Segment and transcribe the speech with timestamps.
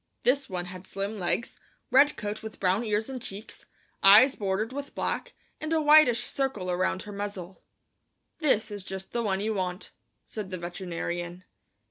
[0.23, 1.59] This one had slim legs,
[1.91, 3.67] red coat with brown ears and cheeks,
[4.01, 7.61] eyes bordered with black, and a whitish circle around her muzzle.
[8.39, 9.91] "This is just the one you want,"
[10.23, 11.43] said the veterinarian.